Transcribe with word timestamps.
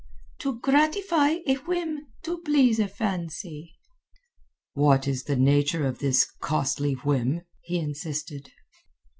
"To 0.39 0.59
gratify 0.61 1.41
a 1.45 1.57
whim, 1.67 2.07
to 2.23 2.39
please 2.39 2.79
a 2.79 2.87
fancy." 2.87 3.75
"What 4.73 5.07
is 5.07 5.25
the 5.25 5.35
nature 5.35 5.85
of 5.85 5.99
this 5.99 6.25
costly 6.41 6.93
whim?" 6.93 7.41
he 7.61 7.77
insisted. 7.77 8.49